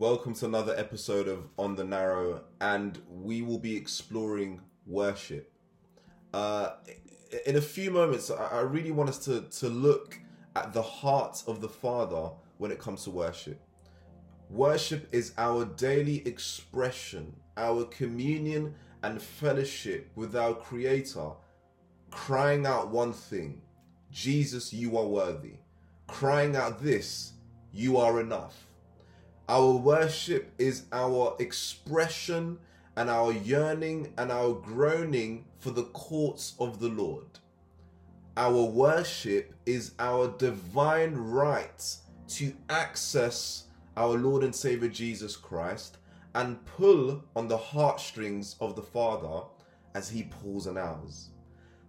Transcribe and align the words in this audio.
Welcome 0.00 0.32
to 0.34 0.46
another 0.46 0.76
episode 0.76 1.26
of 1.26 1.48
On 1.58 1.74
the 1.74 1.82
Narrow, 1.82 2.44
and 2.60 2.96
we 3.10 3.42
will 3.42 3.58
be 3.58 3.76
exploring 3.76 4.60
worship. 4.86 5.52
Uh, 6.32 6.74
in 7.44 7.56
a 7.56 7.60
few 7.60 7.90
moments, 7.90 8.30
I 8.30 8.60
really 8.60 8.92
want 8.92 9.08
us 9.08 9.18
to, 9.24 9.40
to 9.40 9.68
look 9.68 10.16
at 10.54 10.72
the 10.72 10.82
heart 10.82 11.42
of 11.48 11.60
the 11.60 11.68
Father 11.68 12.30
when 12.58 12.70
it 12.70 12.78
comes 12.78 13.02
to 13.04 13.10
worship. 13.10 13.60
Worship 14.50 15.08
is 15.10 15.32
our 15.36 15.64
daily 15.64 16.24
expression, 16.28 17.34
our 17.56 17.82
communion 17.86 18.76
and 19.02 19.20
fellowship 19.20 20.12
with 20.14 20.36
our 20.36 20.54
Creator, 20.54 21.30
crying 22.12 22.66
out 22.66 22.90
one 22.90 23.12
thing 23.12 23.60
Jesus, 24.12 24.72
you 24.72 24.96
are 24.96 25.06
worthy. 25.06 25.54
Crying 26.06 26.54
out 26.54 26.80
this, 26.80 27.32
you 27.72 27.96
are 27.96 28.20
enough 28.20 28.67
our 29.48 29.72
worship 29.72 30.52
is 30.58 30.84
our 30.92 31.34
expression 31.38 32.58
and 32.96 33.08
our 33.08 33.32
yearning 33.32 34.12
and 34.18 34.30
our 34.30 34.52
groaning 34.52 35.46
for 35.58 35.70
the 35.70 35.84
courts 35.84 36.54
of 36.60 36.80
the 36.80 36.88
Lord. 36.88 37.24
Our 38.36 38.64
worship 38.64 39.54
is 39.64 39.92
our 39.98 40.28
divine 40.28 41.14
right 41.14 41.96
to 42.28 42.52
access 42.68 43.64
our 43.96 44.18
Lord 44.18 44.44
and 44.44 44.54
Savior 44.54 44.88
Jesus 44.88 45.34
Christ 45.34 45.96
and 46.34 46.62
pull 46.66 47.24
on 47.34 47.48
the 47.48 47.56
heartstrings 47.56 48.54
of 48.60 48.76
the 48.76 48.82
Father 48.82 49.46
as 49.94 50.10
He 50.10 50.24
pulls 50.24 50.66
on 50.66 50.76
ours. 50.76 51.30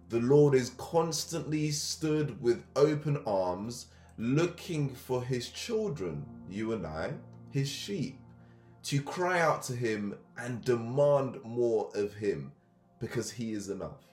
The 0.08 0.20
Lord 0.20 0.54
is 0.54 0.70
constantly 0.78 1.70
stood 1.72 2.40
with 2.40 2.64
open 2.74 3.18
arms 3.26 3.88
looking 4.16 4.88
for 4.88 5.22
His 5.22 5.50
children, 5.50 6.24
you 6.48 6.72
and 6.72 6.86
I 6.86 7.12
his 7.50 7.68
sheep, 7.68 8.18
to 8.84 9.02
cry 9.02 9.40
out 9.40 9.62
to 9.64 9.74
him 9.74 10.14
and 10.38 10.64
demand 10.64 11.38
more 11.44 11.90
of 11.94 12.14
him 12.14 12.52
because 12.98 13.30
he 13.30 13.52
is 13.52 13.68
enough. 13.68 14.06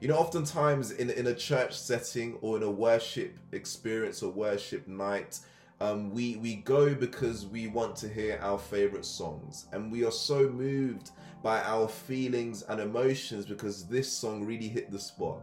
You 0.00 0.08
know, 0.08 0.16
oftentimes 0.16 0.92
in, 0.92 1.10
in 1.10 1.26
a 1.26 1.34
church 1.34 1.76
setting 1.76 2.38
or 2.40 2.56
in 2.56 2.62
a 2.62 2.70
worship 2.70 3.36
experience 3.52 4.22
or 4.22 4.30
worship 4.30 4.86
night, 4.86 5.40
um, 5.80 6.10
we, 6.10 6.36
we 6.36 6.56
go 6.56 6.94
because 6.94 7.46
we 7.46 7.68
want 7.68 7.96
to 7.96 8.08
hear 8.08 8.38
our 8.42 8.58
favorite 8.58 9.04
songs 9.04 9.66
and 9.72 9.90
we 9.90 10.04
are 10.04 10.12
so 10.12 10.48
moved 10.48 11.10
by 11.42 11.60
our 11.62 11.88
feelings 11.88 12.62
and 12.62 12.80
emotions 12.80 13.46
because 13.46 13.86
this 13.86 14.10
song 14.10 14.44
really 14.44 14.68
hit 14.68 14.90
the 14.90 14.98
spot. 14.98 15.40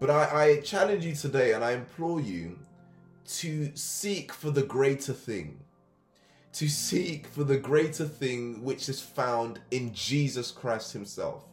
But 0.00 0.10
I, 0.10 0.44
I 0.44 0.60
challenge 0.60 1.04
you 1.04 1.14
today 1.14 1.52
and 1.52 1.62
I 1.62 1.72
implore 1.72 2.20
you 2.20 2.58
to 3.24 3.70
seek 3.74 4.32
for 4.32 4.50
the 4.50 4.62
greater 4.62 5.12
thing 5.12 5.60
to 6.52 6.68
seek 6.68 7.26
for 7.26 7.44
the 7.44 7.56
greater 7.56 8.04
thing 8.04 8.62
which 8.62 8.88
is 8.88 9.00
found 9.00 9.60
in 9.70 9.92
Jesus 9.94 10.50
Christ 10.50 10.92
Himself. 10.92 11.44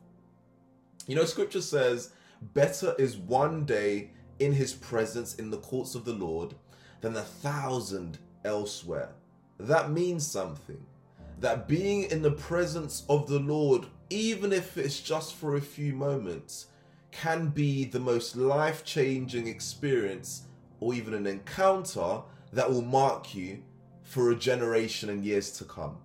You 1.07 1.15
know, 1.15 1.25
scripture 1.25 1.61
says, 1.61 2.11
Better 2.53 2.95
is 2.99 3.17
one 3.17 3.65
day 3.65 4.11
in 4.39 4.53
His 4.53 4.73
presence 4.73 5.35
in 5.35 5.49
the 5.49 5.57
courts 5.57 5.95
of 5.95 6.05
the 6.05 6.13
Lord 6.13 6.53
than 7.01 7.15
a 7.15 7.21
thousand 7.21 8.17
elsewhere. 8.43 9.09
That 9.57 9.91
means 9.91 10.25
something. 10.25 10.85
That 11.39 11.67
being 11.67 12.03
in 12.11 12.21
the 12.21 12.31
presence 12.31 13.03
of 13.07 13.27
the 13.27 13.39
Lord, 13.39 13.85
even 14.09 14.51
if 14.51 14.77
it's 14.77 14.99
just 14.99 15.35
for 15.35 15.55
a 15.55 15.61
few 15.61 15.93
moments, 15.93 16.67
can 17.11 17.47
be 17.47 17.85
the 17.85 17.99
most 17.99 18.35
life 18.35 18.83
changing 18.83 19.47
experience 19.47 20.43
or 20.79 20.93
even 20.93 21.13
an 21.13 21.25
encounter 21.25 22.21
that 22.51 22.69
will 22.69 22.81
mark 22.81 23.33
you 23.33 23.63
for 24.09 24.31
a 24.31 24.35
generation 24.35 25.11
and 25.11 25.23
years 25.23 25.51
to 25.51 25.63
come. 25.63 25.95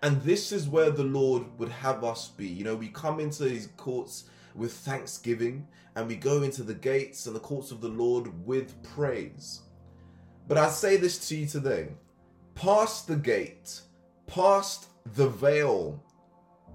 And 0.00 0.22
this 0.22 0.52
is 0.52 0.68
where 0.68 0.90
the 0.90 1.02
Lord 1.02 1.42
would 1.58 1.70
have 1.70 2.04
us 2.04 2.28
be. 2.28 2.46
You 2.46 2.62
know, 2.62 2.76
we 2.76 2.86
come 2.86 3.18
into 3.18 3.48
his 3.48 3.70
courts 3.76 4.24
with 4.54 4.72
thanksgiving 4.72 5.66
and 5.96 6.06
we 6.06 6.14
go 6.14 6.44
into 6.44 6.62
the 6.62 6.74
gates 6.74 7.26
and 7.26 7.34
the 7.34 7.40
courts 7.40 7.72
of 7.72 7.80
the 7.80 7.88
Lord 7.88 8.46
with 8.46 8.80
praise. 8.84 9.62
But 10.46 10.56
I 10.56 10.68
say 10.68 10.98
this 10.98 11.28
to 11.28 11.36
you 11.36 11.46
today 11.46 11.88
past 12.54 13.08
the 13.08 13.16
gate, 13.16 13.80
past 14.28 14.86
the 15.16 15.28
veil, 15.28 16.00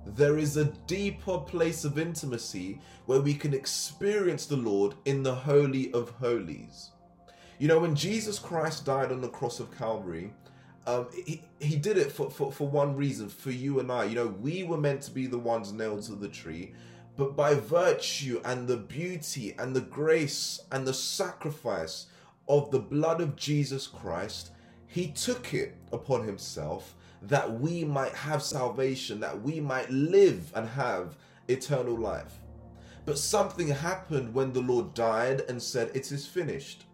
there 0.05 0.37
is 0.37 0.57
a 0.57 0.65
deeper 0.65 1.37
place 1.37 1.85
of 1.85 1.97
intimacy 1.97 2.81
where 3.05 3.21
we 3.21 3.33
can 3.33 3.53
experience 3.53 4.45
the 4.47 4.57
Lord 4.57 4.95
in 5.05 5.23
the 5.23 5.33
Holy 5.33 5.93
of 5.93 6.09
Holies. 6.09 6.89
You 7.57 7.69
know, 7.69 7.79
when 7.79 7.95
Jesus 7.95 8.37
Christ 8.37 8.85
died 8.85 9.13
on 9.13 9.21
the 9.21 9.29
cross 9.29 9.61
of 9.61 9.75
Calvary, 9.77 10.33
um, 10.85 11.07
he, 11.25 11.41
he 11.59 11.75
did 11.75 11.97
it 11.97 12.11
for, 12.11 12.29
for, 12.29 12.51
for 12.51 12.67
one 12.67 12.95
reason, 12.95 13.29
for 13.29 13.51
you 13.51 13.79
and 13.79 13.91
I. 13.91 14.05
You 14.05 14.15
know, 14.15 14.27
we 14.27 14.63
were 14.63 14.77
meant 14.77 15.01
to 15.03 15.11
be 15.11 15.27
the 15.27 15.37
ones 15.37 15.71
nailed 15.71 16.03
to 16.03 16.15
the 16.15 16.27
tree, 16.27 16.73
but 17.15 17.35
by 17.35 17.53
virtue 17.53 18.41
and 18.43 18.67
the 18.67 18.77
beauty 18.77 19.55
and 19.57 19.75
the 19.75 19.81
grace 19.81 20.59
and 20.71 20.85
the 20.85 20.93
sacrifice 20.93 22.07
of 22.49 22.71
the 22.71 22.79
blood 22.79 23.21
of 23.21 23.35
Jesus 23.35 23.87
Christ, 23.87 24.51
he 24.87 25.07
took 25.07 25.53
it 25.53 25.75
upon 25.91 26.25
himself 26.25 26.95
that 27.21 27.59
we 27.59 27.85
might 27.85 28.13
have 28.13 28.43
salvation, 28.43 29.19
that 29.21 29.41
we 29.41 29.59
might 29.59 29.89
live 29.89 30.51
and 30.55 30.67
have 30.67 31.15
eternal 31.47 31.97
life. 31.97 32.39
But 33.05 33.17
something 33.17 33.67
happened 33.67 34.33
when 34.33 34.53
the 34.53 34.61
Lord 34.61 34.93
died 34.93 35.41
and 35.47 35.61
said, 35.61 35.91
It 35.93 36.11
is 36.11 36.27
finished. 36.27 36.85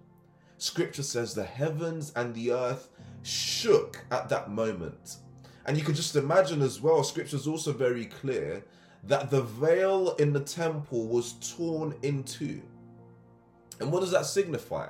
Scripture 0.60 1.04
says 1.04 1.34
the 1.34 1.46
heavens 1.46 2.12
and 2.18 2.36
the 2.36 2.52
earth 2.52 2.90
shook 3.24 4.04
at 4.12 4.28
that 4.28 4.52
moment. 4.52 5.18
And 5.66 5.78
you 5.78 5.84
can 5.84 5.96
just 5.96 6.18
imagine 6.18 6.62
as 6.62 6.82
well, 6.82 7.02
scripture 7.04 7.38
is 7.38 7.48
also 7.48 7.72
very 7.72 8.06
clear 8.06 8.64
that 9.06 9.30
the 9.30 9.42
veil 9.42 10.16
in 10.16 10.34
the 10.34 10.42
temple 10.42 11.08
was 11.08 11.34
torn 11.56 11.96
in 12.02 12.24
two. 12.24 12.62
And 13.80 13.90
what 13.90 14.02
does 14.02 14.12
that 14.12 14.26
signify? 14.26 14.90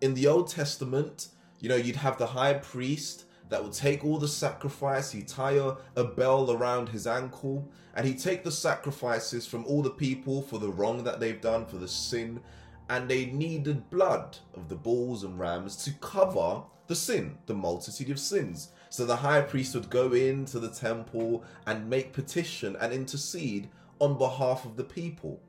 In 0.00 0.14
the 0.14 0.26
Old 0.26 0.48
Testament, 0.48 1.28
you 1.60 1.68
know, 1.68 1.76
you'd 1.76 1.96
have 1.96 2.16
the 2.16 2.26
high 2.26 2.54
priest 2.54 3.26
that 3.50 3.62
would 3.62 3.74
take 3.74 4.04
all 4.04 4.18
the 4.18 4.26
sacrifice, 4.26 5.10
he'd 5.10 5.28
tie 5.28 5.52
a, 5.52 5.74
a 5.96 6.04
bell 6.04 6.50
around 6.50 6.88
his 6.88 7.06
ankle, 7.06 7.68
and 7.94 8.06
he'd 8.06 8.18
take 8.18 8.42
the 8.42 8.50
sacrifices 8.50 9.46
from 9.46 9.66
all 9.66 9.82
the 9.82 9.90
people 9.90 10.40
for 10.40 10.58
the 10.58 10.70
wrong 10.70 11.04
that 11.04 11.20
they've 11.20 11.42
done, 11.42 11.66
for 11.66 11.76
the 11.76 11.88
sin, 11.88 12.40
and 12.88 13.08
they 13.08 13.26
needed 13.26 13.90
blood 13.90 14.38
of 14.54 14.68
the 14.68 14.74
bulls 14.74 15.24
and 15.24 15.38
rams 15.38 15.76
to 15.84 15.92
cover 15.94 16.62
the 16.86 16.94
sin, 16.94 17.38
the 17.46 17.54
multitude 17.54 18.10
of 18.10 18.18
sins. 18.18 18.70
So 18.90 19.06
the 19.06 19.16
high 19.16 19.40
priest 19.40 19.74
would 19.74 19.90
go 19.90 20.12
into 20.12 20.58
the 20.58 20.70
temple 20.70 21.44
and 21.66 21.88
make 21.88 22.12
petition 22.12 22.76
and 22.80 22.92
intercede 22.92 23.68
on 23.98 24.18
behalf 24.18 24.64
of 24.64 24.76
the 24.76 24.84
people. 24.84 25.40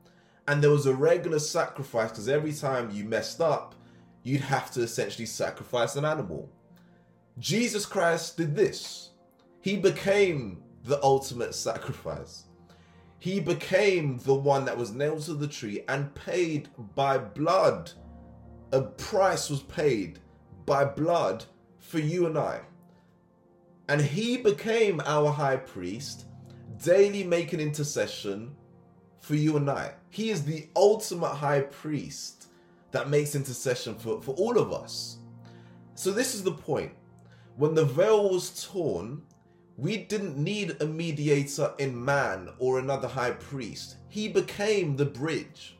And 0.48 0.62
there 0.62 0.70
was 0.70 0.86
a 0.86 0.94
regular 0.94 1.38
sacrifice 1.38 2.10
because 2.10 2.28
every 2.28 2.52
time 2.52 2.90
you 2.90 3.04
messed 3.04 3.40
up, 3.40 3.74
you'd 4.22 4.40
have 4.40 4.70
to 4.72 4.82
essentially 4.82 5.26
sacrifice 5.26 5.96
an 5.96 6.04
animal. 6.04 6.48
Jesus 7.38 7.84
Christ 7.84 8.36
did 8.36 8.56
this. 8.56 9.10
He 9.60 9.76
became 9.76 10.62
the 10.84 11.02
ultimate 11.02 11.54
sacrifice. 11.54 12.45
He 13.18 13.40
became 13.40 14.18
the 14.18 14.34
one 14.34 14.64
that 14.66 14.76
was 14.76 14.92
nailed 14.92 15.22
to 15.22 15.34
the 15.34 15.48
tree 15.48 15.82
and 15.88 16.14
paid 16.14 16.68
by 16.94 17.18
blood. 17.18 17.90
A 18.72 18.82
price 18.82 19.48
was 19.48 19.62
paid 19.62 20.18
by 20.66 20.84
blood 20.84 21.44
for 21.78 21.98
you 21.98 22.26
and 22.26 22.36
I. 22.36 22.60
And 23.88 24.00
he 24.00 24.36
became 24.36 25.00
our 25.04 25.30
high 25.30 25.56
priest, 25.56 26.26
daily 26.82 27.22
making 27.22 27.60
intercession 27.60 28.54
for 29.20 29.36
you 29.36 29.56
and 29.56 29.70
I. 29.70 29.94
He 30.10 30.30
is 30.30 30.44
the 30.44 30.68
ultimate 30.74 31.34
high 31.34 31.62
priest 31.62 32.48
that 32.90 33.08
makes 33.08 33.34
intercession 33.34 33.94
for, 33.96 34.20
for 34.20 34.34
all 34.34 34.58
of 34.58 34.72
us. 34.72 35.18
So, 35.94 36.10
this 36.10 36.34
is 36.34 36.42
the 36.42 36.52
point. 36.52 36.92
When 37.56 37.74
the 37.74 37.84
veil 37.84 38.30
was 38.30 38.66
torn, 38.70 39.22
we 39.76 39.98
didn't 39.98 40.38
need 40.38 40.76
a 40.80 40.86
mediator 40.86 41.72
in 41.78 42.02
man 42.02 42.48
or 42.58 42.78
another 42.78 43.08
high 43.08 43.32
priest. 43.32 43.96
He 44.08 44.28
became 44.28 44.96
the 44.96 45.04
bridge. 45.04 45.76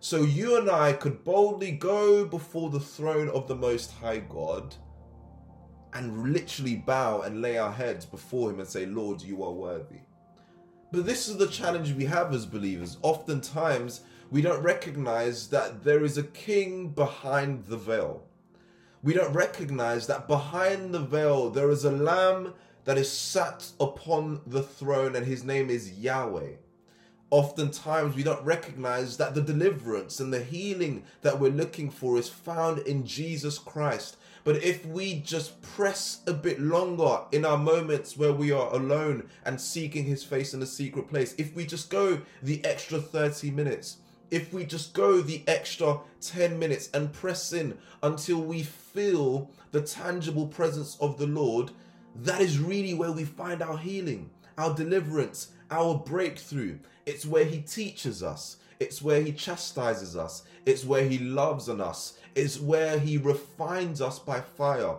So 0.00 0.22
you 0.22 0.56
and 0.58 0.70
I 0.70 0.94
could 0.94 1.24
boldly 1.24 1.72
go 1.72 2.24
before 2.24 2.70
the 2.70 2.80
throne 2.80 3.28
of 3.28 3.46
the 3.46 3.54
Most 3.54 3.92
High 3.92 4.18
God 4.18 4.74
and 5.92 6.32
literally 6.32 6.76
bow 6.76 7.20
and 7.20 7.42
lay 7.42 7.58
our 7.58 7.72
heads 7.72 8.04
before 8.04 8.50
Him 8.50 8.60
and 8.60 8.68
say, 8.68 8.86
Lord, 8.86 9.22
you 9.22 9.44
are 9.44 9.52
worthy. 9.52 10.00
But 10.90 11.06
this 11.06 11.28
is 11.28 11.36
the 11.36 11.46
challenge 11.46 11.92
we 11.92 12.06
have 12.06 12.34
as 12.34 12.46
believers. 12.46 12.98
Oftentimes, 13.02 14.00
we 14.30 14.42
don't 14.42 14.62
recognize 14.62 15.48
that 15.48 15.84
there 15.84 16.04
is 16.04 16.18
a 16.18 16.24
king 16.24 16.88
behind 16.88 17.66
the 17.66 17.76
veil. 17.76 18.24
We 19.02 19.14
don't 19.14 19.32
recognize 19.32 20.06
that 20.08 20.28
behind 20.28 20.92
the 20.92 21.00
veil 21.00 21.50
there 21.50 21.70
is 21.70 21.84
a 21.84 21.92
lamb 21.92 22.54
that 22.84 22.98
is 22.98 23.10
sat 23.10 23.70
upon 23.78 24.40
the 24.46 24.62
throne, 24.62 25.16
and 25.16 25.26
his 25.26 25.44
name 25.44 25.70
is 25.70 25.98
Yahweh 25.98 26.52
oftentimes 27.30 28.16
we 28.16 28.24
don't 28.24 28.44
recognize 28.44 29.16
that 29.16 29.34
the 29.34 29.40
deliverance 29.40 30.18
and 30.20 30.32
the 30.32 30.42
healing 30.42 31.04
that 31.22 31.38
we're 31.38 31.50
looking 31.50 31.88
for 31.90 32.18
is 32.18 32.28
found 32.28 32.78
in 32.80 33.06
Jesus 33.06 33.58
Christ. 33.58 34.16
But 34.42 34.62
if 34.64 34.84
we 34.86 35.20
just 35.20 35.60
press 35.62 36.22
a 36.26 36.32
bit 36.32 36.60
longer 36.60 37.20
in 37.30 37.44
our 37.44 37.58
moments 37.58 38.16
where 38.16 38.32
we 38.32 38.50
are 38.50 38.72
alone 38.74 39.28
and 39.44 39.60
seeking 39.60 40.04
his 40.04 40.24
face 40.24 40.54
in 40.54 40.62
a 40.62 40.66
secret 40.66 41.08
place, 41.08 41.34
if 41.38 41.54
we 41.54 41.66
just 41.66 41.90
go 41.90 42.20
the 42.42 42.64
extra 42.64 42.98
30 43.00 43.50
minutes, 43.50 43.98
if 44.30 44.52
we 44.52 44.64
just 44.64 44.94
go 44.94 45.20
the 45.20 45.42
extra 45.46 46.00
10 46.20 46.58
minutes 46.58 46.88
and 46.94 47.12
press 47.12 47.52
in 47.52 47.76
until 48.02 48.40
we 48.40 48.62
feel 48.62 49.50
the 49.72 49.82
tangible 49.82 50.46
presence 50.46 50.96
of 51.00 51.18
the 51.18 51.26
Lord, 51.26 51.70
that 52.24 52.40
is 52.40 52.58
really 52.58 52.94
where 52.94 53.12
we 53.12 53.24
find 53.24 53.62
our 53.62 53.78
healing, 53.78 54.30
our 54.58 54.74
deliverance, 54.74 55.48
our 55.70 55.96
breakthrough. 55.96 56.78
It's 57.06 57.24
where 57.24 57.44
He 57.44 57.60
teaches 57.60 58.22
us, 58.22 58.56
it's 58.78 59.00
where 59.00 59.22
He 59.22 59.32
chastises 59.32 60.16
us, 60.16 60.42
it's 60.66 60.84
where 60.84 61.04
He 61.04 61.18
loves 61.18 61.68
on 61.68 61.80
us, 61.80 62.18
it's 62.34 62.60
where 62.60 62.98
He 62.98 63.16
refines 63.16 64.00
us 64.00 64.18
by 64.18 64.40
fire, 64.40 64.96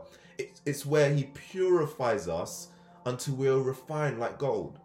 it's 0.65 0.85
where 0.85 1.13
He 1.13 1.25
purifies 1.25 2.27
us 2.27 2.69
until 3.05 3.35
we 3.35 3.47
are 3.47 3.59
refined 3.59 4.19
like 4.19 4.37
gold. 4.37 4.79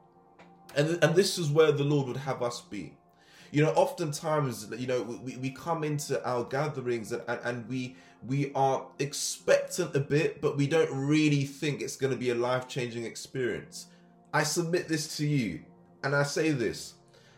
And, 0.75 1.03
and 1.03 1.15
this 1.15 1.39
is 1.39 1.49
where 1.49 1.73
the 1.73 1.85
Lord 1.85 2.09
would 2.09 2.17
have 2.19 2.43
us 2.43 2.61
be 2.61 2.94
you 3.50 3.62
know 3.62 3.70
oftentimes 3.70 4.66
you 4.78 4.87
know 4.87 5.02
we, 5.02 5.37
we 5.37 5.50
come 5.50 5.84
into 5.84 6.25
our 6.28 6.44
gatherings 6.44 7.12
and, 7.12 7.22
and, 7.28 7.40
and 7.44 7.69
we 7.69 7.96
we 8.26 8.52
are 8.54 8.87
expectant 8.98 9.94
a 9.94 10.00
bit 10.00 10.40
but 10.40 10.56
we 10.56 10.66
don't 10.66 10.90
really 10.93 11.44
think 11.44 11.81
it's 11.81 11.96
going 11.96 12.12
to 12.12 12.19
be 12.19 12.31
a 12.31 12.34
life-changing 12.34 13.04
experience. 13.04 13.87
I 14.32 14.43
submit 14.43 14.88
this 14.88 15.16
to 15.19 15.26
you 15.26 15.60
and 16.02 16.14
i 16.14 16.22
say 16.22 16.50
this. 16.50 16.94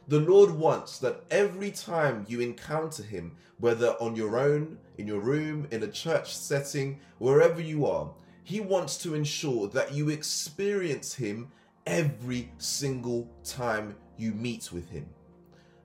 The 0.09 0.21
lord 0.21 0.51
wants 0.51 0.99
that 1.01 1.25
every 1.31 1.71
time 1.71 2.25
you 2.29 2.41
encounter 2.41 3.03
him 3.03 3.37
whether 3.59 3.91
on 4.01 4.17
your 4.17 4.39
own 4.39 4.79
in 4.97 5.07
your 5.07 5.21
room 5.21 5.69
in 5.71 5.83
a 5.83 5.89
church 5.89 6.35
setting 6.37 7.01
wherever 7.19 7.61
you 7.61 7.87
are 7.87 8.11
he 8.45 8.61
wants 8.61 8.97
to 8.97 9.15
ensure 9.15 9.69
that 9.69 9.93
you 9.93 10.09
experience 10.09 11.15
him 11.15 11.53
every 11.87 12.51
single 12.57 13.29
time 13.45 13.95
you 14.17 14.33
meet 14.33 14.73
with 14.73 14.89
him 14.89 15.07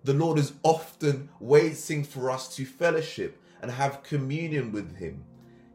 the 0.03 0.13
Lord 0.13 0.38
is 0.38 0.53
often 0.63 1.29
waiting 1.39 2.03
for 2.03 2.29
us 2.29 2.53
to 2.55 2.65
fellowship 2.65 3.41
and 3.61 3.71
have 3.71 4.03
communion 4.03 4.71
with 4.71 4.97
Him. 4.97 5.23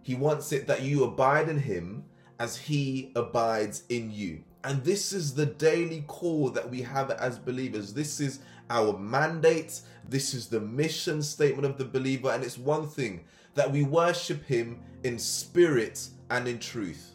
He 0.02 0.14
wants 0.14 0.52
it 0.52 0.66
that 0.66 0.82
you 0.82 1.04
abide 1.04 1.48
in 1.48 1.58
Him 1.58 2.04
as 2.38 2.56
He 2.56 3.10
abides 3.16 3.84
in 3.88 4.10
you. 4.10 4.44
And 4.64 4.84
this 4.84 5.12
is 5.12 5.34
the 5.34 5.46
daily 5.46 6.04
call 6.06 6.50
that 6.50 6.68
we 6.68 6.82
have 6.82 7.10
as 7.10 7.38
believers. 7.38 7.94
This 7.94 8.20
is 8.20 8.40
our 8.70 8.98
mandate. 8.98 9.80
This 10.08 10.34
is 10.34 10.48
the 10.48 10.60
mission 10.60 11.22
statement 11.22 11.64
of 11.64 11.78
the 11.78 11.84
believer. 11.84 12.30
And 12.30 12.44
it's 12.44 12.58
one 12.58 12.86
thing 12.86 13.24
that 13.54 13.70
we 13.70 13.82
worship 13.82 14.44
Him 14.44 14.80
in 15.04 15.18
spirit 15.18 16.08
and 16.30 16.46
in 16.46 16.58
truth. 16.58 17.12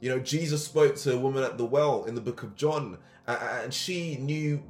You 0.00 0.10
know, 0.10 0.18
Jesus 0.18 0.64
spoke 0.64 0.96
to 0.96 1.14
a 1.14 1.18
woman 1.18 1.42
at 1.42 1.58
the 1.58 1.64
well 1.64 2.04
in 2.04 2.14
the 2.14 2.20
book 2.20 2.42
of 2.42 2.56
John, 2.56 2.98
and 3.26 3.72
she 3.72 4.16
knew 4.16 4.62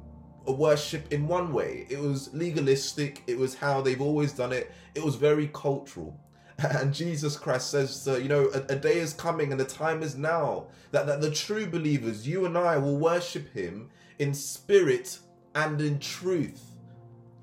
worship 0.53 1.11
in 1.11 1.27
one 1.27 1.53
way. 1.53 1.85
It 1.89 1.99
was 1.99 2.33
legalistic, 2.33 3.23
it 3.27 3.37
was 3.37 3.55
how 3.55 3.81
they've 3.81 4.01
always 4.01 4.33
done 4.33 4.53
it, 4.53 4.71
it 4.93 5.03
was 5.03 5.15
very 5.15 5.47
cultural. 5.47 6.19
And 6.63 6.93
Jesus 6.93 7.35
Christ 7.35 7.69
says, 7.69 8.07
uh, 8.07 8.15
you 8.15 8.29
know, 8.29 8.49
a, 8.53 8.59
a, 8.73 8.75
day 8.77 8.97
is 8.97 9.11
coming 9.13 9.51
and 9.51 9.59
the 9.59 9.65
time 9.65 10.01
is 10.01 10.15
now 10.15 10.67
that, 10.91 11.05
that 11.05 11.19
the 11.19 11.31
true 11.31 11.65
believers, 11.65 12.25
you 12.25 12.45
and 12.45 12.57
I, 12.57 12.77
will 12.77 12.97
worship 12.97 13.53
Him 13.53 13.89
in 14.19 14.33
spirit 14.33 15.19
and 15.53 15.81
in 15.81 15.99
truth. 15.99 16.61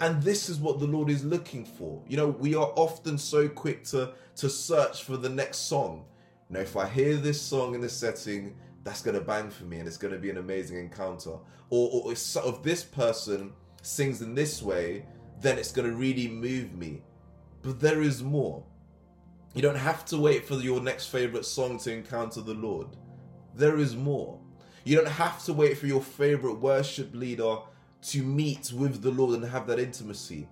And 0.00 0.22
this 0.22 0.48
is 0.48 0.58
what 0.58 0.80
the 0.80 0.86
Lord 0.86 1.10
is 1.10 1.24
looking 1.24 1.64
for. 1.64 2.02
You 2.08 2.16
know, 2.16 2.28
we 2.28 2.54
are 2.54 2.72
often 2.74 3.18
so 3.18 3.48
quick 3.48 3.84
to, 3.84 4.12
to 4.36 4.48
search 4.48 5.04
for 5.04 5.16
the 5.16 5.28
next 5.28 5.58
song. 5.58 6.04
You 6.48 6.54
know, 6.54 6.60
if 6.60 6.76
I 6.76 6.88
hear 6.88 7.16
this 7.16 7.40
song 7.40 7.74
in 7.74 7.80
this 7.80 7.96
setting, 7.96 8.56
that's 8.84 9.02
going 9.02 9.16
to 9.16 9.24
bang 9.24 9.50
for 9.50 9.64
me 9.64 9.78
and 9.78 9.86
it's 9.86 9.96
going 9.96 10.12
to 10.12 10.20
be 10.20 10.30
an 10.30 10.38
amazing 10.38 10.78
encounter. 10.78 11.36
Or, 11.70 11.90
or 11.92 12.12
if, 12.12 12.36
if 12.36 12.62
this 12.62 12.82
person 12.84 13.52
sings 13.82 14.22
in 14.22 14.34
this 14.34 14.62
way, 14.62 15.06
then 15.40 15.58
it's 15.58 15.72
going 15.72 15.88
to 15.88 15.96
really 15.96 16.28
move 16.28 16.74
me. 16.74 17.02
But 17.62 17.80
there 17.80 18.02
is 18.02 18.22
more. 18.22 18.64
You 19.54 19.62
don't 19.62 19.76
have 19.76 20.04
to 20.06 20.18
wait 20.18 20.46
for 20.46 20.54
your 20.54 20.80
next 20.80 21.06
favorite 21.06 21.44
song 21.44 21.78
to 21.80 21.92
encounter 21.92 22.40
the 22.40 22.54
Lord. 22.54 22.88
There 23.54 23.78
is 23.78 23.94
more. 23.94 24.38
You 24.84 24.96
don't 24.96 25.08
have 25.08 25.44
to 25.44 25.52
wait 25.52 25.78
for 25.78 25.86
your 25.86 26.02
favorite 26.02 26.54
worship 26.54 27.14
leader 27.14 27.56
to 28.02 28.22
meet 28.22 28.72
with 28.72 29.02
the 29.02 29.10
Lord 29.10 29.34
and 29.34 29.44
have 29.44 29.66
that 29.68 29.78
intimacy 29.78 30.48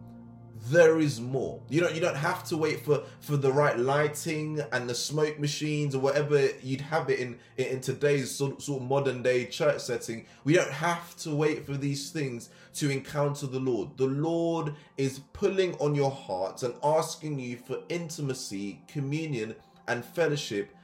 there 0.69 0.99
is 0.99 1.21
more. 1.21 1.61
You 1.69 1.81
don't 1.81 1.95
you 1.95 2.01
don't 2.01 2.17
have 2.17 2.45
to 2.45 2.57
wait 2.57 2.85
for 2.85 3.03
for 3.21 3.37
the 3.37 3.53
right 3.53 3.79
lighting 3.79 4.61
and 4.73 4.89
the 4.89 4.95
smoke 4.95 5.39
machines 5.39 5.95
or 5.95 6.01
whatever 6.01 6.49
you'd 6.63 6.83
have 6.83 7.09
it 7.09 7.19
in 7.19 7.39
in 7.57 7.81
today's 7.81 8.31
sort, 8.31 8.61
sort 8.61 8.83
of 8.83 8.89
modern 8.89 9.23
day 9.23 9.47
church 9.47 9.81
setting. 9.81 10.27
We 10.45 10.55
don't 10.55 10.71
have 10.71 11.17
to 11.19 11.35
wait 11.35 11.65
for 11.65 11.77
these 11.77 12.11
things 12.11 12.51
to 12.75 12.91
encounter 12.91 13.47
the 13.47 13.61
Lord. 13.61 13.97
The 13.97 14.07
Lord 14.07 14.75
is 14.97 15.21
pulling 15.33 15.75
on 15.77 15.95
your 15.95 16.11
heart 16.11 16.63
and 16.63 16.75
asking 16.83 17.39
you 17.39 17.57
for 17.57 17.79
intimacy, 17.89 18.83
communion, 18.87 19.55
and 19.89 20.05
fellowship 20.05 20.75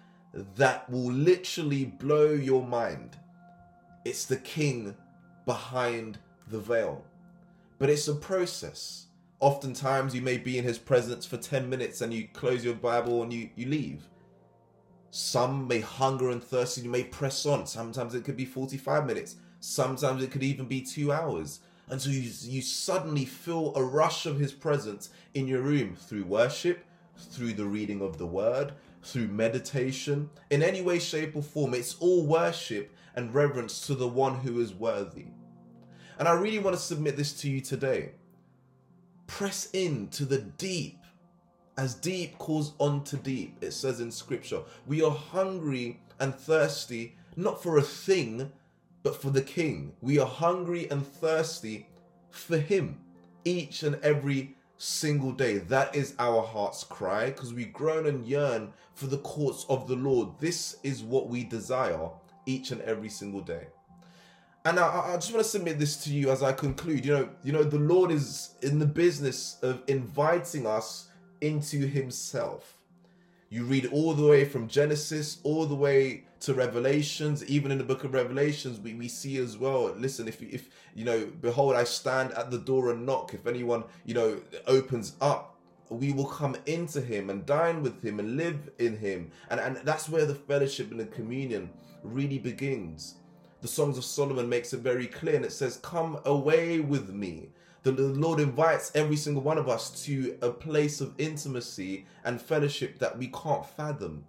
that 0.56 0.88
will 0.88 1.12
literally 1.12 1.84
blow 1.84 2.30
your 2.30 2.62
mind. 2.62 3.16
It's 4.04 4.24
the 4.24 4.36
King 4.36 4.96
behind 5.44 6.18
the 6.48 6.60
veil. 6.60 7.04
But 7.78 7.90
it's 7.90 8.08
a 8.08 8.14
process 8.14 9.05
oftentimes 9.40 10.14
you 10.14 10.22
may 10.22 10.38
be 10.38 10.58
in 10.58 10.64
his 10.64 10.78
presence 10.78 11.26
for 11.26 11.36
10 11.36 11.68
minutes 11.68 12.00
and 12.00 12.12
you 12.12 12.28
close 12.32 12.64
your 12.64 12.74
Bible 12.74 13.22
and 13.22 13.32
you, 13.32 13.50
you 13.54 13.66
leave. 13.66 14.08
Some 15.10 15.66
may 15.66 15.80
hunger 15.80 16.30
and 16.30 16.42
thirst 16.42 16.76
and 16.76 16.84
you 16.84 16.92
may 16.92 17.04
press 17.04 17.46
on. 17.46 17.66
Sometimes 17.66 18.14
it 18.14 18.24
could 18.24 18.36
be 18.36 18.44
45 18.44 19.06
minutes. 19.06 19.36
Sometimes 19.60 20.22
it 20.22 20.30
could 20.30 20.42
even 20.42 20.66
be 20.66 20.80
two 20.80 21.12
hours. 21.12 21.60
Until 21.88 22.12
you, 22.12 22.30
you 22.42 22.62
suddenly 22.62 23.24
feel 23.24 23.72
a 23.76 23.82
rush 23.82 24.26
of 24.26 24.38
his 24.38 24.52
presence 24.52 25.10
in 25.34 25.46
your 25.46 25.60
room 25.60 25.94
through 25.94 26.24
worship, 26.24 26.84
through 27.16 27.52
the 27.52 27.64
reading 27.64 28.00
of 28.00 28.18
the 28.18 28.26
word, 28.26 28.72
through 29.02 29.28
meditation, 29.28 30.28
in 30.50 30.62
any 30.62 30.82
way, 30.82 30.98
shape, 30.98 31.36
or 31.36 31.42
form. 31.42 31.74
It's 31.74 31.94
all 32.00 32.26
worship 32.26 32.92
and 33.14 33.32
reverence 33.32 33.86
to 33.86 33.94
the 33.94 34.08
one 34.08 34.34
who 34.34 34.60
is 34.60 34.74
worthy. 34.74 35.26
And 36.18 36.26
I 36.26 36.32
really 36.32 36.58
want 36.58 36.74
to 36.74 36.82
submit 36.82 37.16
this 37.16 37.32
to 37.40 37.50
you 37.50 37.60
today 37.60 38.12
press 39.36 39.68
in 39.74 40.08
to 40.08 40.24
the 40.24 40.38
deep 40.38 40.98
as 41.76 41.94
deep 41.94 42.38
calls 42.38 42.72
on 42.78 43.04
to 43.04 43.18
deep 43.18 43.54
it 43.60 43.72
says 43.72 44.00
in 44.00 44.10
scripture. 44.10 44.62
We 44.86 45.02
are 45.02 45.10
hungry 45.10 46.00
and 46.18 46.34
thirsty 46.34 47.16
not 47.36 47.62
for 47.62 47.76
a 47.76 47.82
thing 47.82 48.50
but 49.02 49.20
for 49.20 49.28
the 49.28 49.42
king. 49.42 49.92
We 50.00 50.18
are 50.18 50.26
hungry 50.26 50.90
and 50.90 51.06
thirsty 51.06 51.86
for 52.30 52.56
him 52.56 52.98
each 53.44 53.82
and 53.82 53.96
every 53.96 54.56
single 54.78 55.32
day. 55.32 55.58
That 55.58 55.94
is 55.94 56.14
our 56.18 56.40
heart's 56.40 56.82
cry 56.82 57.26
because 57.26 57.52
we 57.52 57.66
groan 57.66 58.06
and 58.06 58.24
yearn 58.24 58.72
for 58.94 59.06
the 59.06 59.18
courts 59.18 59.66
of 59.68 59.86
the 59.86 59.96
lord. 59.96 60.30
This 60.40 60.78
is 60.82 61.02
what 61.02 61.28
we 61.28 61.44
desire 61.44 62.08
each 62.46 62.70
and 62.70 62.80
every 62.80 63.10
single 63.10 63.42
day 63.42 63.66
and 64.66 64.80
I, 64.80 65.12
I, 65.12 65.14
just 65.14 65.32
want 65.32 65.44
to 65.44 65.48
submit 65.48 65.78
this 65.78 65.96
to 66.04 66.12
you 66.12 66.30
as 66.30 66.42
I 66.42 66.52
conclude. 66.52 67.04
You 67.04 67.12
know, 67.12 67.28
you 67.44 67.52
know, 67.52 67.62
the 67.62 67.78
Lord 67.78 68.10
is 68.10 68.56
in 68.62 68.80
the 68.80 68.86
business 68.86 69.58
of 69.62 69.80
inviting 69.86 70.66
us 70.66 71.08
into 71.40 71.86
Himself. 71.86 72.76
You 73.48 73.62
read 73.62 73.86
all 73.86 74.12
the 74.12 74.26
way 74.26 74.44
from 74.44 74.66
Genesis 74.66 75.38
all 75.44 75.66
the 75.66 75.76
way 75.76 76.24
to 76.40 76.52
Revelations. 76.52 77.44
Even 77.44 77.70
in 77.70 77.78
the 77.78 77.84
book 77.84 78.02
of 78.02 78.12
Revelations, 78.12 78.80
we, 78.80 78.94
we 78.94 79.06
see 79.06 79.36
as 79.36 79.56
well. 79.56 79.94
Listen, 79.96 80.26
if 80.26 80.42
if 80.42 80.68
you 80.96 81.04
know, 81.04 81.26
behold, 81.40 81.76
I 81.76 81.84
stand 81.84 82.32
at 82.32 82.50
the 82.50 82.58
door 82.58 82.90
and 82.90 83.06
knock. 83.06 83.34
If 83.34 83.46
anyone 83.46 83.84
you 84.04 84.14
know 84.14 84.40
opens 84.66 85.12
up, 85.20 85.60
we 85.90 86.12
will 86.12 86.26
come 86.26 86.56
into 86.66 87.00
Him 87.00 87.30
and 87.30 87.46
dine 87.46 87.82
with 87.84 88.02
Him 88.02 88.18
and 88.18 88.36
live 88.36 88.68
in 88.80 88.98
Him. 88.98 89.30
And 89.48 89.60
and 89.60 89.76
that's 89.84 90.08
where 90.08 90.26
the 90.26 90.34
fellowship 90.34 90.90
and 90.90 90.98
the 90.98 91.06
communion 91.06 91.70
really 92.02 92.38
begins 92.38 93.14
the 93.60 93.68
Songs 93.68 93.98
of 93.98 94.04
Solomon 94.04 94.48
makes 94.48 94.72
it 94.72 94.80
very 94.80 95.06
clear 95.06 95.36
and 95.36 95.44
it 95.44 95.52
says, 95.52 95.78
Come 95.78 96.18
away 96.24 96.80
with 96.80 97.10
me. 97.10 97.50
The 97.82 97.92
Lord 97.92 98.40
invites 98.40 98.90
every 98.94 99.16
single 99.16 99.42
one 99.42 99.58
of 99.58 99.68
us 99.68 100.04
to 100.04 100.36
a 100.42 100.50
place 100.50 101.00
of 101.00 101.14
intimacy 101.18 102.04
and 102.24 102.42
fellowship 102.42 102.98
that 102.98 103.16
we 103.16 103.28
can't 103.28 103.64
fathom. 103.64 104.24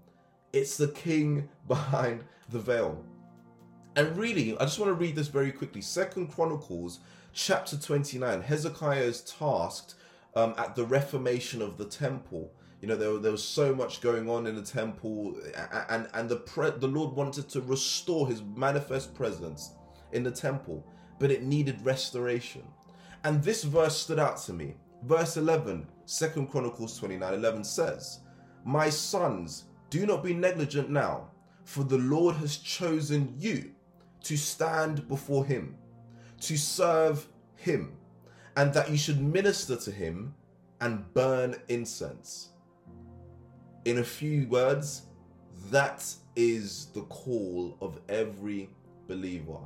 It's 0.54 0.78
the 0.78 0.90
King 0.90 1.50
behind 1.68 2.24
the 2.50 2.60
veil. 2.60 3.04
And 3.96 4.16
really, 4.16 4.56
I 4.58 4.66
just 4.66 4.78
want 4.78 4.92
to 4.92 4.94
read 4.94 5.16
this 5.16 5.28
very 5.28 5.52
quickly. 5.52 5.82
Second 5.82 6.28
Chronicles 6.28 7.00
chapter 7.34 7.78
29. 7.78 8.44
Hezekiah 8.44 9.02
is 9.02 9.22
tasked 9.22 9.96
um, 10.36 10.54
at 10.58 10.76
the 10.76 10.86
reformation 10.86 11.62
of 11.64 11.78
the 11.78 11.86
temple 11.86 12.52
you 12.82 12.88
know 12.88 12.96
there, 12.96 13.18
there 13.18 13.32
was 13.32 13.44
so 13.44 13.74
much 13.74 14.02
going 14.02 14.30
on 14.30 14.48
in 14.48 14.56
the 14.56 14.62
temple 14.62 15.36
and 15.90 16.08
and 16.14 16.30
the 16.30 16.36
pre- 16.36 16.72
the 16.72 16.88
lord 16.88 17.16
wanted 17.16 17.50
to 17.50 17.62
restore 17.62 18.28
his 18.28 18.44
manifest 18.56 19.14
presence 19.16 19.72
in 20.12 20.24
the 20.24 20.32
temple 20.32 20.86
but 21.20 21.32
it 21.32 21.44
needed 21.44 21.84
restoration 21.84 22.64
and 23.24 23.44
this 23.44 23.64
verse 23.64 23.98
stood 23.98 24.20
out 24.20 24.38
to 24.38 24.54
me 24.54 24.76
verse 25.04 25.38
11 25.38 25.88
second 26.06 26.48
chronicles 26.48 26.98
29 27.00 27.34
11 27.34 27.64
says 27.64 28.20
My 28.64 28.90
sons, 28.90 29.66
do 29.90 30.06
not 30.06 30.24
be 30.24 30.34
negligent 30.34 30.90
now, 30.90 31.30
for 31.64 31.84
the 31.84 31.98
Lord 31.98 32.36
has 32.38 32.58
chosen 32.58 33.34
you 33.38 33.72
to 34.24 34.38
stand 34.38 35.08
before 35.08 35.46
him, 35.46 35.78
to 36.42 36.58
serve 36.58 37.28
him, 37.56 37.98
and 38.56 38.74
that 38.74 38.90
you 38.90 38.98
should 38.98 39.22
minister 39.22 39.76
to 39.76 39.92
him 39.92 40.34
and 40.82 41.14
burn 41.14 41.56
incense. 41.68 42.50
In 43.88 44.00
a 44.00 44.04
few 44.04 44.50
words, 44.50 45.04
that 45.72 46.06
is 46.36 46.88
the 46.88 47.04
call 47.04 47.78
of 47.80 48.02
every 48.10 48.70
believer. 49.08 49.60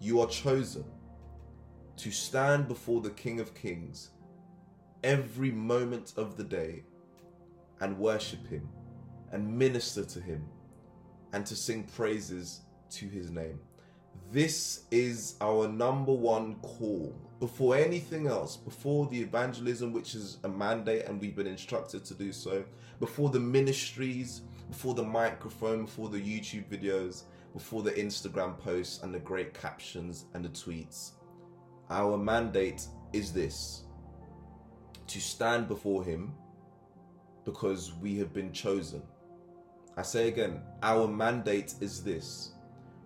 You 0.00 0.20
are 0.22 0.26
chosen 0.26 0.84
to 1.98 2.10
stand 2.10 2.66
before 2.66 3.00
the 3.00 3.10
King 3.10 3.38
of 3.38 3.54
Kings 3.54 4.10
every 5.04 5.52
moment 5.52 6.14
of 6.16 6.36
the 6.36 6.42
day 6.42 6.82
and 7.78 7.96
worship 7.96 8.44
Him 8.48 8.68
and 9.30 9.56
minister 9.56 10.04
to 10.04 10.20
Him 10.20 10.44
and 11.32 11.46
to 11.46 11.54
sing 11.54 11.84
praises 11.94 12.62
to 12.90 13.06
His 13.06 13.30
name. 13.30 13.60
This 14.30 14.84
is 14.90 15.34
our 15.40 15.68
number 15.68 16.12
one 16.12 16.54
call 16.62 17.14
before 17.38 17.76
anything 17.76 18.28
else, 18.28 18.56
before 18.56 19.06
the 19.08 19.20
evangelism, 19.20 19.92
which 19.92 20.14
is 20.14 20.38
a 20.44 20.48
mandate 20.48 21.06
and 21.06 21.20
we've 21.20 21.36
been 21.36 21.46
instructed 21.46 22.04
to 22.04 22.14
do 22.14 22.32
so, 22.32 22.64
before 23.00 23.30
the 23.30 23.40
ministries, 23.40 24.42
before 24.70 24.94
the 24.94 25.02
microphone, 25.02 25.84
before 25.84 26.08
the 26.08 26.20
YouTube 26.20 26.64
videos, 26.68 27.24
before 27.52 27.82
the 27.82 27.90
Instagram 27.90 28.58
posts 28.58 29.02
and 29.02 29.12
the 29.12 29.18
great 29.18 29.52
captions 29.52 30.26
and 30.34 30.44
the 30.44 30.48
tweets. 30.48 31.12
Our 31.90 32.16
mandate 32.16 32.86
is 33.12 33.32
this 33.32 33.82
to 35.08 35.20
stand 35.20 35.68
before 35.68 36.04
Him 36.04 36.32
because 37.44 37.92
we 38.00 38.16
have 38.18 38.32
been 38.32 38.52
chosen. 38.52 39.02
I 39.96 40.02
say 40.02 40.28
again, 40.28 40.62
our 40.82 41.06
mandate 41.06 41.74
is 41.80 42.02
this 42.02 42.52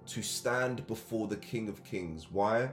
to 0.07 0.23
stand 0.23 0.87
before 0.87 1.27
the 1.29 1.37
King 1.37 1.69
of 1.69 1.85
Kings. 1.85 2.31
Why? 2.31 2.71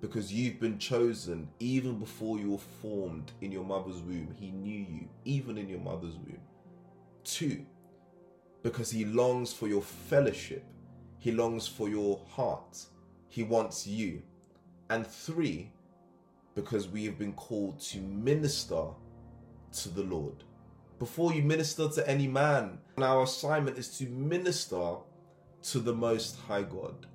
Because 0.00 0.32
you've 0.32 0.58
been 0.58 0.78
chosen 0.78 1.48
even 1.60 1.98
before 1.98 2.38
you 2.38 2.52
were 2.52 2.58
formed 2.58 3.32
in 3.40 3.52
your 3.52 3.64
mother's 3.64 4.00
womb. 4.00 4.34
He 4.38 4.50
knew 4.50 4.80
you, 4.80 5.08
even 5.24 5.56
in 5.58 5.68
your 5.68 5.80
mother's 5.80 6.16
womb. 6.16 6.40
Two, 7.24 7.64
because 8.62 8.90
He 8.90 9.04
longs 9.04 9.52
for 9.52 9.68
your 9.68 9.82
fellowship, 9.82 10.64
He 11.18 11.30
longs 11.30 11.68
for 11.68 11.88
your 11.88 12.20
heart, 12.28 12.84
He 13.28 13.44
wants 13.44 13.86
you. 13.86 14.22
And 14.90 15.06
three, 15.06 15.70
because 16.54 16.88
we 16.88 17.04
have 17.04 17.18
been 17.18 17.32
called 17.32 17.80
to 17.80 17.98
minister 17.98 18.84
to 19.72 19.88
the 19.88 20.02
Lord. 20.02 20.44
Before 20.98 21.32
you 21.32 21.42
minister 21.42 21.88
to 21.88 22.08
any 22.08 22.28
man, 22.28 22.78
our 22.98 23.22
assignment 23.22 23.78
is 23.78 23.96
to 23.98 24.04
minister 24.06 24.96
to 25.62 25.78
the 25.78 25.94
Most 25.94 26.38
High 26.40 26.62
God. 26.62 27.06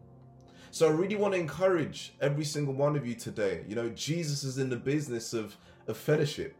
So 0.71 0.87
I 0.87 0.91
really 0.91 1.15
want 1.15 1.33
to 1.33 1.39
encourage 1.39 2.13
every 2.21 2.45
single 2.45 2.73
one 2.73 2.95
of 2.95 3.07
you 3.07 3.15
today. 3.15 3.63
You 3.67 3.75
know, 3.75 3.89
Jesus 3.89 4.43
is 4.43 4.57
in 4.57 4.69
the 4.69 4.75
business 4.75 5.33
of, 5.33 5.57
of 5.87 5.97
fellowship. 5.97 6.55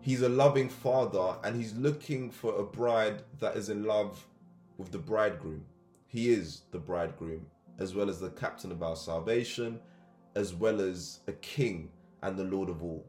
He's 0.00 0.22
a 0.22 0.28
loving 0.28 0.68
father 0.68 1.36
and 1.44 1.54
he's 1.54 1.74
looking 1.74 2.30
for 2.30 2.58
a 2.58 2.62
bride 2.62 3.22
that 3.40 3.56
is 3.56 3.68
in 3.68 3.84
love 3.84 4.26
with 4.78 4.90
the 4.90 4.98
bridegroom. 4.98 5.64
He 6.06 6.30
is 6.30 6.62
the 6.70 6.78
bridegroom, 6.78 7.44
as 7.78 7.94
well 7.94 8.08
as 8.08 8.20
the 8.20 8.30
captain 8.30 8.72
of 8.72 8.82
our 8.82 8.96
salvation, 8.96 9.80
as 10.34 10.54
well 10.54 10.80
as 10.80 11.20
a 11.26 11.32
king 11.32 11.90
and 12.22 12.36
the 12.36 12.44
Lord 12.44 12.70
of 12.70 12.82
all. 12.82 13.04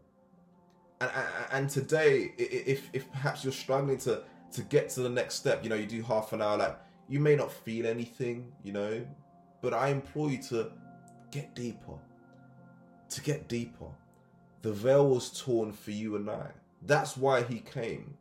And, 1.00 1.12
and 1.52 1.70
today, 1.70 2.34
if, 2.38 2.90
if 2.92 3.10
perhaps 3.12 3.44
you're 3.44 3.54
struggling 3.54 3.98
to, 4.00 4.24
to 4.52 4.62
get 4.64 4.90
to 4.90 5.02
the 5.02 5.10
next 5.10 5.36
step, 5.36 5.64
you 5.64 5.70
know, 5.70 5.76
you 5.76 5.86
do 5.86 6.02
half 6.02 6.34
an 6.34 6.42
hour, 6.42 6.58
like 6.58 6.78
you 7.10 7.20
may 7.20 7.36
not 7.36 7.52
feel 7.52 7.88
anything, 7.88 8.52
you 8.64 8.72
know, 8.72 9.06
but 9.62 9.74
I 9.74 9.90
implore 9.90 10.30
you 10.30 10.42
to 10.44 10.72
get 11.32 11.56
deeper. 11.56 11.98
To 13.10 13.22
get 13.22 13.50
deeper. 13.50 13.90
The 14.62 14.72
veil 14.72 15.10
was 15.10 15.42
torn 15.42 15.72
for 15.72 15.92
you 15.92 16.16
and 16.16 16.30
I. 16.30 16.52
That's 16.86 17.18
why 17.18 17.42
he 17.42 17.60
came. 17.60 18.16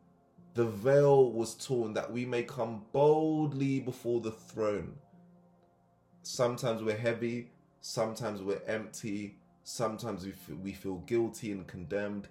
The 0.55 0.65
veil 0.65 1.31
was 1.31 1.53
torn 1.53 1.93
that 1.93 2.11
we 2.11 2.25
may 2.25 2.43
come 2.43 2.83
boldly 2.91 3.79
before 3.79 4.21
the 4.21 4.31
throne. 4.31 4.95
Sometimes 6.23 6.81
we're 6.81 6.97
heavy, 6.97 7.51
sometimes 7.81 8.41
we're 8.41 8.61
empty, 8.67 9.37
sometimes 9.63 10.25
we 10.25 10.31
feel, 10.31 10.55
we 10.57 10.73
feel 10.73 10.97
guilty 11.05 11.51
and 11.51 11.67
condemned. 11.67 12.27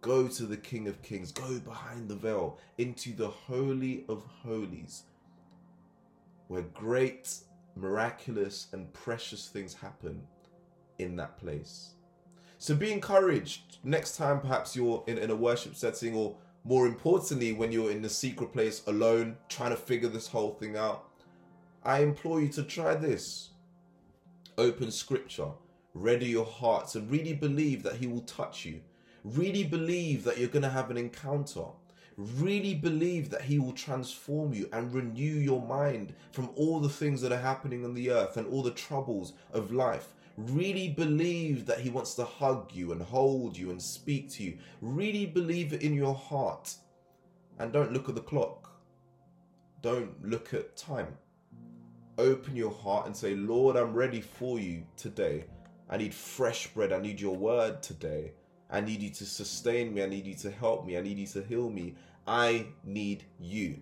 Go 0.00 0.26
to 0.26 0.46
the 0.46 0.56
King 0.56 0.88
of 0.88 1.00
Kings, 1.02 1.30
go 1.30 1.60
behind 1.60 2.08
the 2.08 2.16
veil 2.16 2.58
into 2.76 3.14
the 3.14 3.28
Holy 3.28 4.04
of 4.08 4.24
Holies, 4.42 5.04
where 6.52 6.62
great, 6.62 7.34
miraculous, 7.76 8.66
and 8.72 8.92
precious 8.92 9.48
things 9.48 9.72
happen 9.72 10.20
in 10.98 11.16
that 11.16 11.38
place. 11.38 11.94
So 12.58 12.76
be 12.76 12.92
encouraged 12.92 13.78
next 13.82 14.16
time, 14.16 14.38
perhaps 14.38 14.76
you're 14.76 15.02
in, 15.06 15.16
in 15.16 15.30
a 15.30 15.34
worship 15.34 15.74
setting, 15.74 16.14
or 16.14 16.36
more 16.62 16.86
importantly, 16.86 17.52
when 17.52 17.72
you're 17.72 17.90
in 17.90 18.02
the 18.02 18.10
secret 18.10 18.52
place 18.52 18.82
alone, 18.86 19.38
trying 19.48 19.70
to 19.70 19.76
figure 19.76 20.10
this 20.10 20.28
whole 20.28 20.52
thing 20.52 20.76
out. 20.76 21.08
I 21.82 22.02
implore 22.02 22.40
you 22.40 22.48
to 22.50 22.62
try 22.62 22.94
this. 22.94 23.50
Open 24.58 24.90
scripture, 24.90 25.52
ready 25.94 26.26
your 26.26 26.44
hearts, 26.44 26.94
and 26.94 27.10
really 27.10 27.32
believe 27.32 27.82
that 27.82 27.96
He 27.96 28.06
will 28.06 28.20
touch 28.20 28.66
you. 28.66 28.82
Really 29.24 29.64
believe 29.64 30.22
that 30.24 30.36
you're 30.36 30.48
going 30.48 30.62
to 30.62 30.68
have 30.68 30.90
an 30.90 30.98
encounter. 30.98 31.64
Really 32.36 32.74
believe 32.74 33.30
that 33.30 33.42
He 33.42 33.58
will 33.58 33.72
transform 33.72 34.54
you 34.54 34.68
and 34.72 34.94
renew 34.94 35.40
your 35.40 35.60
mind 35.60 36.14
from 36.30 36.50
all 36.54 36.78
the 36.78 36.88
things 36.88 37.20
that 37.20 37.32
are 37.32 37.38
happening 37.38 37.84
on 37.84 37.94
the 37.94 38.10
earth 38.10 38.36
and 38.36 38.46
all 38.46 38.62
the 38.62 38.70
troubles 38.70 39.32
of 39.52 39.72
life. 39.72 40.14
Really 40.36 40.88
believe 40.88 41.66
that 41.66 41.80
He 41.80 41.90
wants 41.90 42.14
to 42.14 42.24
hug 42.24 42.70
you 42.72 42.92
and 42.92 43.02
hold 43.02 43.56
you 43.56 43.70
and 43.70 43.82
speak 43.82 44.30
to 44.32 44.44
you. 44.44 44.58
Really 44.80 45.26
believe 45.26 45.72
it 45.72 45.82
in 45.82 45.94
your 45.94 46.14
heart. 46.14 46.74
And 47.58 47.72
don't 47.72 47.92
look 47.92 48.08
at 48.08 48.14
the 48.14 48.20
clock. 48.20 48.70
Don't 49.80 50.24
look 50.24 50.54
at 50.54 50.76
time. 50.76 51.16
Open 52.18 52.54
your 52.54 52.70
heart 52.70 53.06
and 53.06 53.16
say, 53.16 53.34
Lord, 53.34 53.76
I'm 53.76 53.94
ready 53.94 54.20
for 54.20 54.60
you 54.60 54.84
today. 54.96 55.44
I 55.90 55.96
need 55.96 56.14
fresh 56.14 56.68
bread. 56.68 56.92
I 56.92 57.00
need 57.00 57.20
your 57.20 57.34
word 57.34 57.82
today. 57.82 58.32
I 58.70 58.80
need 58.80 59.02
you 59.02 59.10
to 59.10 59.26
sustain 59.26 59.92
me. 59.92 60.02
I 60.02 60.06
need 60.06 60.26
you 60.26 60.34
to 60.36 60.50
help 60.50 60.86
me. 60.86 60.96
I 60.96 61.02
need 61.02 61.18
you 61.18 61.26
to 61.26 61.42
heal 61.42 61.68
me. 61.68 61.94
I 62.26 62.66
need 62.84 63.24
you. 63.40 63.80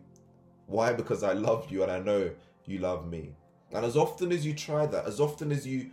Why? 0.67 0.93
Because 0.93 1.23
I 1.23 1.33
love 1.33 1.71
you 1.71 1.83
and 1.83 1.91
I 1.93 1.99
know 1.99 2.31
you 2.65 2.79
love 2.79 3.09
me. 3.09 3.35
And 3.73 3.85
as 3.85 3.97
often 3.97 4.33
as 4.33 4.45
you 4.45 4.55
try 4.55 4.87
that, 4.87 5.07
as 5.07 5.21
often 5.21 5.53
as 5.53 5.67
you 5.67 5.91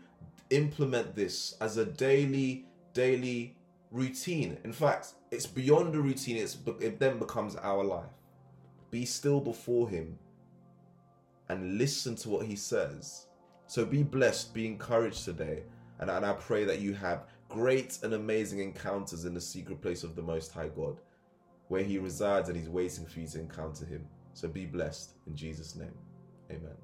implement 0.50 1.16
this 1.16 1.56
as 1.60 1.78
a 1.78 1.86
daily, 1.86 2.66
daily 2.94 3.56
routine, 3.92 4.58
in 4.64 4.74
fact, 4.74 5.14
it's 5.32 5.46
beyond 5.46 5.94
a 5.96 6.00
routine, 6.00 6.38
it's, 6.38 6.58
it 6.80 7.00
then 7.00 7.20
becomes 7.20 7.56
our 7.58 7.84
life. 7.84 8.06
Be 8.90 9.06
still 9.06 9.42
before 9.42 9.90
Him 9.90 10.18
and 11.50 11.78
listen 11.78 12.16
to 12.18 12.30
what 12.30 12.46
He 12.46 12.56
says. 12.56 13.28
So 13.68 13.86
be 13.86 14.04
blessed, 14.04 14.54
be 14.54 14.66
encouraged 14.66 15.26
today. 15.26 15.64
And, 16.00 16.10
and 16.10 16.26
I 16.26 16.34
pray 16.34 16.64
that 16.64 16.80
you 16.80 16.94
have 16.94 17.26
great 17.50 18.00
and 18.04 18.14
amazing 18.14 18.60
encounters 18.60 19.26
in 19.26 19.34
the 19.34 19.42
secret 19.42 19.82
place 19.82 20.04
of 20.04 20.16
the 20.16 20.22
Most 20.22 20.52
High 20.52 20.70
God, 20.70 21.00
where 21.68 21.84
He 21.84 21.98
resides 21.98 22.50
and 22.50 22.58
He's 22.58 22.70
waiting 22.70 23.06
for 23.06 23.20
you 23.20 23.28
to 23.28 23.40
encounter 23.40 23.86
Him. 23.86 24.06
So 24.34 24.48
be 24.48 24.66
blessed 24.66 25.12
in 25.26 25.36
Jesus' 25.36 25.76
name. 25.76 25.98
Amen. 26.52 26.76